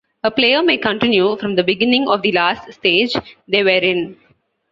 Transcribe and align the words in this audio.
A 0.23 0.31
player 0.31 0.63
may 0.63 0.77
continue 0.79 1.37
from 1.37 1.53
the 1.53 1.63
beginning 1.63 2.07
of 2.07 2.23
the 2.23 2.31
last 2.31 2.73
stage 2.73 3.13
they 3.47 3.61
were 3.63 3.69
in. 3.69 4.17